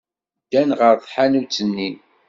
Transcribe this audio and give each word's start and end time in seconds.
Ddan 0.45 0.69
ɣer 0.79 0.95
tḥanut-nni. 1.03 1.89